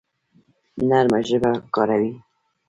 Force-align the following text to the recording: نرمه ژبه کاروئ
نرمه 0.87 1.19
ژبه 1.27 1.51
کاروئ 1.73 2.07